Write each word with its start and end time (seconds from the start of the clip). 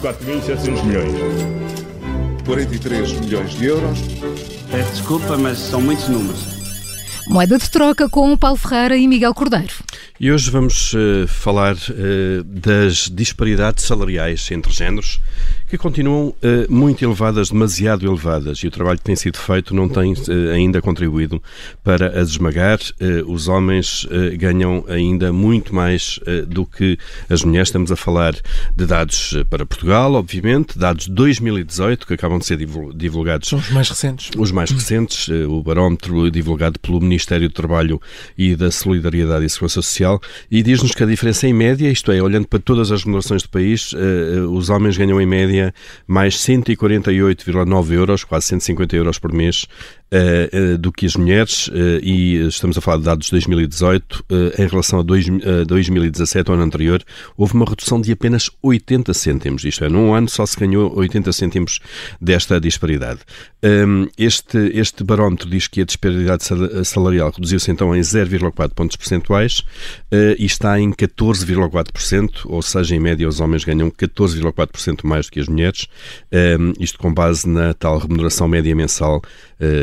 4.700 0.00 0.84
milhões. 0.84 1.12
43 2.44 3.12
milhões 3.20 3.50
de 3.50 3.66
euros. 3.66 3.98
Peço 4.70 4.92
desculpa, 4.92 5.36
mas 5.36 5.58
são 5.58 5.80
muitos 5.80 6.08
números. 6.08 6.58
Moeda 7.28 7.58
de 7.58 7.68
troca 7.68 8.08
com 8.08 8.36
Paulo 8.36 8.56
Ferreira 8.56 8.96
e 8.96 9.06
Miguel 9.08 9.34
Cordeiro. 9.34 9.74
E 10.20 10.32
hoje 10.32 10.50
vamos 10.50 10.94
uh, 10.94 11.26
falar 11.26 11.74
uh, 11.74 12.42
das 12.44 13.10
disparidades 13.12 13.84
salariais 13.84 14.50
entre 14.50 14.72
géneros 14.72 15.20
que 15.68 15.76
continuam 15.76 16.28
uh, 16.28 16.34
muito 16.70 17.04
elevadas, 17.04 17.50
demasiado 17.50 18.06
elevadas, 18.06 18.58
e 18.58 18.66
o 18.66 18.70
trabalho 18.70 18.98
que 18.98 19.04
tem 19.04 19.16
sido 19.16 19.36
feito 19.38 19.74
não 19.74 19.88
tem 19.88 20.14
uh, 20.14 20.52
ainda 20.54 20.80
contribuído 20.80 21.42
para 21.84 22.18
as 22.18 22.30
esmagar. 22.30 22.78
Uh, 23.00 23.30
os 23.30 23.48
homens 23.48 24.06
ganham 24.38 24.84
ainda 24.88 25.32
muito 25.32 25.74
mais 25.74 26.20
do 26.46 26.64
que 26.64 26.98
as 27.28 27.42
mulheres. 27.42 27.68
Estamos 27.68 27.90
a 27.92 27.96
falar 27.96 28.34
de 28.74 28.86
dados 28.86 29.36
para 29.50 29.66
Portugal, 29.66 30.14
obviamente, 30.14 30.78
dados 30.78 31.06
de 31.06 31.12
2018 31.12 32.06
que 32.06 32.14
acabam 32.14 32.38
de 32.38 32.46
ser 32.46 32.58
divulgados. 32.94 33.48
São 33.48 33.58
os 33.58 33.70
mais 33.70 33.88
recentes. 33.88 34.30
Os 34.36 34.52
mais 34.52 34.70
recentes, 34.70 35.28
o 35.48 35.62
barómetro 35.62 36.30
divulgado 36.30 36.78
pelo 36.78 37.00
Ministério 37.00 37.48
do 37.48 37.52
Trabalho 37.52 38.00
e 38.36 38.54
da 38.54 38.70
Solidariedade 38.70 39.44
e 39.44 39.50
Segurança 39.50 39.82
Social, 39.82 40.20
e 40.50 40.62
diz-nos 40.62 40.92
que 40.92 41.02
a 41.02 41.06
diferença 41.06 41.46
em 41.46 41.52
média, 41.52 41.90
isto 41.90 42.12
é, 42.12 42.22
olhando 42.22 42.46
para 42.46 42.58
todas 42.58 42.90
as 42.92 43.02
remunerações 43.02 43.42
do 43.42 43.48
país, 43.48 43.94
os 44.50 44.70
homens 44.70 44.96
ganham 44.96 45.20
em 45.20 45.26
média 45.26 45.57
média 45.58 45.74
mais 46.06 46.36
148,9 46.36 47.92
euros, 47.92 48.24
quase 48.24 48.46
150 48.46 48.96
euros 48.96 49.18
por 49.18 49.32
mês, 49.32 49.66
uh, 50.12 50.74
uh, 50.74 50.78
do 50.78 50.92
que 50.92 51.06
as 51.06 51.16
mulheres, 51.16 51.68
uh, 51.68 51.72
e 52.02 52.46
estamos 52.46 52.78
a 52.78 52.80
falar 52.80 52.98
de 52.98 53.04
dados 53.04 53.26
de 53.26 53.32
2018, 53.32 54.24
em 54.58 54.66
relação 54.66 55.00
a, 55.00 55.02
dois, 55.02 55.26
2017, 55.66 56.50
ao 56.50 56.54
ano 56.54 56.64
anterior, 56.64 57.02
houve 57.36 57.54
uma 57.54 57.64
redução 57.64 58.00
de 58.00 58.12
apenas 58.12 58.50
80 58.62 59.12
cêntimos. 59.14 59.64
Isto 59.64 59.84
é, 59.84 59.88
num 59.88 60.14
ano 60.14 60.28
só 60.28 60.46
se 60.46 60.58
ganhou 60.58 60.96
80 60.96 61.32
cêntimos 61.32 61.80
desta 62.20 62.60
disparidade. 62.60 63.20
Ehm, 63.62 64.06
este, 64.16 64.58
este 64.74 65.02
barómetro 65.02 65.48
diz 65.48 65.66
que 65.66 65.80
a 65.80 65.84
disparidade 65.84 66.44
salarial 66.84 67.32
reduziu-se 67.34 67.70
então 67.70 67.94
em 67.94 68.00
0,4 68.00 68.74
pontos 68.74 68.96
percentuais 68.96 69.64
e 70.38 70.44
está 70.44 70.78
em 70.78 70.90
14,4%, 70.92 72.46
ou 72.46 72.62
seja, 72.62 72.94
em 72.94 73.00
média 73.00 73.28
os 73.28 73.40
homens 73.40 73.64
ganham 73.64 73.90
14,4% 73.90 75.00
mais 75.04 75.26
do 75.26 75.32
que 75.32 75.40
as 75.40 75.47
mulheres, 75.48 75.86
um, 76.32 76.36
ehm, 76.36 76.72
isto 76.78 76.98
com 76.98 77.12
base 77.12 77.48
na 77.48 77.74
tal 77.74 77.98
remuneração 77.98 78.48
média 78.48 78.74
mensal 78.74 79.22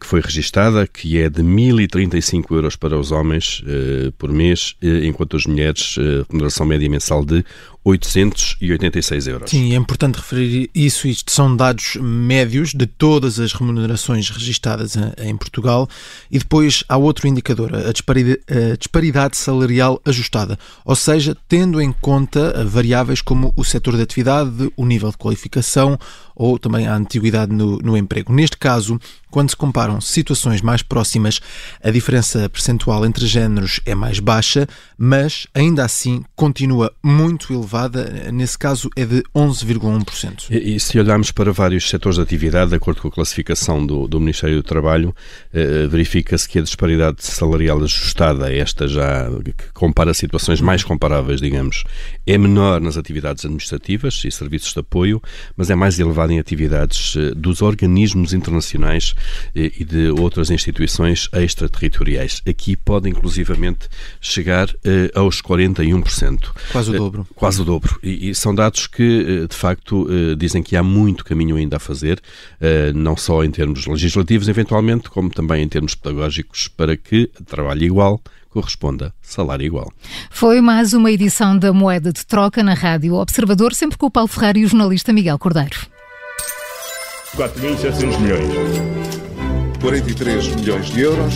que 0.00 0.06
que 0.06 0.10
foi 0.10 0.20
registada, 0.20 0.86
que 0.86 1.18
é 1.18 1.28
de 1.28 1.42
1.035 1.42 2.54
euros 2.54 2.76
para 2.76 2.96
os 2.96 3.10
homens 3.10 3.60
uh, 3.60 4.12
por 4.12 4.30
mês, 4.30 4.76
uh, 4.80 5.04
enquanto 5.04 5.36
as 5.36 5.44
mulheres, 5.44 5.96
remuneração 6.28 6.64
média 6.64 6.88
mensal 6.88 7.24
de 7.24 7.44
886 7.86 9.28
euros. 9.28 9.48
Sim, 9.48 9.72
é 9.72 9.76
importante 9.76 10.16
referir 10.16 10.68
isso. 10.74 11.06
Isto 11.06 11.30
são 11.30 11.54
dados 11.54 11.94
médios 12.00 12.74
de 12.74 12.84
todas 12.84 13.38
as 13.38 13.52
remunerações 13.52 14.28
registadas 14.28 14.96
em 15.18 15.36
Portugal. 15.36 15.88
E 16.28 16.40
depois 16.40 16.82
há 16.88 16.96
outro 16.96 17.28
indicador, 17.28 17.72
a 17.76 17.92
disparidade, 17.92 18.40
a 18.48 18.76
disparidade 18.76 19.36
salarial 19.36 20.00
ajustada. 20.04 20.58
Ou 20.84 20.96
seja, 20.96 21.36
tendo 21.46 21.80
em 21.80 21.92
conta 21.92 22.64
variáveis 22.64 23.22
como 23.22 23.52
o 23.54 23.62
setor 23.62 23.94
de 23.94 24.02
atividade, 24.02 24.68
o 24.76 24.84
nível 24.84 25.10
de 25.12 25.16
qualificação 25.16 25.96
ou 26.34 26.58
também 26.58 26.88
a 26.88 26.94
antiguidade 26.94 27.52
no, 27.54 27.78
no 27.78 27.96
emprego. 27.96 28.32
Neste 28.32 28.58
caso, 28.58 29.00
quando 29.30 29.50
se 29.50 29.55
comparam 29.56 30.00
situações 30.00 30.60
mais 30.60 30.82
próximas, 30.82 31.40
a 31.82 31.90
diferença 31.90 32.48
percentual 32.48 33.04
entre 33.04 33.26
géneros 33.26 33.80
é 33.84 33.94
mais 33.94 34.20
baixa, 34.20 34.66
mas 34.96 35.46
ainda 35.54 35.84
assim 35.84 36.24
continua 36.34 36.92
muito 37.02 37.52
elevada 37.52 38.30
nesse 38.32 38.58
caso 38.58 38.90
é 38.96 39.04
de 39.04 39.22
11,1%. 39.34 40.46
E, 40.50 40.76
e, 40.76 40.80
se 40.80 40.98
olharmos 40.98 41.30
para 41.30 41.52
vários 41.52 41.88
setores 41.88 42.16
de 42.16 42.22
atividade, 42.22 42.70
de 42.70 42.76
acordo 42.76 43.00
com 43.00 43.08
a 43.08 43.10
classificação 43.10 43.84
do, 43.84 44.06
do 44.06 44.20
Ministério 44.20 44.56
do 44.56 44.62
Trabalho, 44.62 45.14
eh, 45.52 45.86
verifica-se 45.86 46.48
que 46.48 46.58
a 46.58 46.62
disparidade 46.62 47.24
salarial 47.24 47.82
ajustada, 47.82 48.52
esta 48.52 48.86
já 48.86 49.28
que 49.56 49.72
compara 49.72 50.12
situações 50.14 50.60
mais 50.60 50.82
comparáveis, 50.82 51.40
digamos, 51.40 51.84
é 52.26 52.36
menor 52.38 52.80
nas 52.80 52.96
atividades 52.96 53.44
administrativas 53.44 54.22
e 54.24 54.30
serviços 54.30 54.72
de 54.72 54.80
apoio, 54.80 55.20
mas 55.56 55.70
é 55.70 55.74
mais 55.74 55.98
elevada 55.98 56.32
em 56.32 56.38
atividades 56.38 57.14
eh, 57.16 57.32
dos 57.34 57.62
organismos 57.62 58.32
internacionais 58.32 59.14
eh, 59.45 59.45
e 59.54 59.84
de 59.84 60.10
outras 60.10 60.50
instituições 60.50 61.28
extraterritoriais. 61.32 62.42
Aqui 62.46 62.76
pode 62.76 63.08
inclusivamente 63.08 63.88
chegar 64.20 64.68
eh, 64.84 65.10
aos 65.14 65.40
41%. 65.40 66.50
Quase 66.72 66.90
o 66.90 66.98
dobro. 66.98 67.26
Quase 67.34 67.62
o 67.62 67.64
dobro. 67.64 67.98
E, 68.02 68.30
e, 68.30 68.34
são 68.34 68.54
dados 68.54 68.86
que, 68.86 69.42
eh, 69.42 69.46
de 69.46 69.56
facto, 69.56 70.06
eh, 70.10 70.34
dizem 70.36 70.62
que 70.62 70.76
há 70.76 70.82
muito 70.82 71.24
caminho 71.24 71.56
ainda 71.56 71.76
a 71.76 71.80
fazer, 71.80 72.20
eh, 72.60 72.92
não 72.94 73.16
só 73.16 73.44
em 73.44 73.50
termos 73.50 73.86
legislativos, 73.86 74.48
eventualmente, 74.48 75.08
como 75.10 75.30
também 75.30 75.62
em 75.62 75.68
termos 75.68 75.94
pedagógicos, 75.94 76.68
para 76.68 76.96
que 76.96 77.30
trabalho 77.46 77.84
igual 77.84 78.20
corresponda 78.50 79.12
salário 79.20 79.66
igual. 79.66 79.92
Foi 80.30 80.62
mais 80.62 80.94
uma 80.94 81.10
edição 81.10 81.58
da 81.58 81.74
Moeda 81.74 82.10
de 82.10 82.24
Troca 82.24 82.62
na 82.62 82.72
Rádio 82.72 83.14
Observador, 83.14 83.74
sempre 83.74 83.98
com 83.98 84.06
o 84.06 84.10
Paulo 84.10 84.28
Ferrari 84.28 84.60
e 84.60 84.64
o 84.64 84.68
jornalista 84.68 85.12
Miguel 85.12 85.38
Cordeiro. 85.38 85.76
4.700 87.36 88.18
milhões. 88.18 89.15
43 89.86 90.48
milhões 90.56 90.86
de 90.86 91.00
euros. 91.00 91.34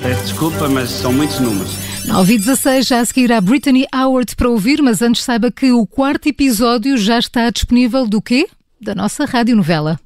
Peço 0.00 0.22
desculpa, 0.22 0.68
mas 0.68 0.88
são 0.88 1.12
muitos 1.12 1.40
números. 1.40 1.76
9 2.06 2.34
e 2.34 2.38
16, 2.38 2.86
já 2.86 3.00
a 3.00 3.04
seguir 3.04 3.32
a 3.32 3.40
Brittany 3.40 3.86
Howard 3.92 4.36
para 4.36 4.48
ouvir, 4.48 4.80
mas 4.80 5.02
antes 5.02 5.24
saiba 5.24 5.50
que 5.50 5.72
o 5.72 5.84
quarto 5.84 6.28
episódio 6.28 6.96
já 6.96 7.18
está 7.18 7.50
disponível 7.50 8.06
do 8.06 8.22
quê? 8.22 8.46
Da 8.80 8.94
nossa 8.94 9.24
rádio 9.24 9.56
novela. 9.56 9.98